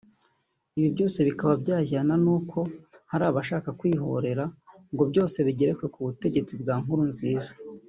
Ibi 0.77 0.89
byose 0.95 1.19
bikaba 1.27 1.53
byajyana 1.63 2.13
n’uko 2.23 2.57
hari 3.11 3.23
abashaka 3.27 3.69
kwihorera 3.79 4.43
ngo 4.93 5.03
byose 5.11 5.37
bigerekwe 5.47 5.85
ku 5.93 5.99
butegetsi 6.07 6.53
bwa 6.63 6.75
Nkurunziza 6.83 7.51